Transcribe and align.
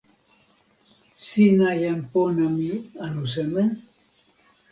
sina 1.27 1.69
jan 1.81 1.99
pona 2.11 2.45
mi 2.57 2.69
anu 3.05 3.23
seme? 3.33 3.63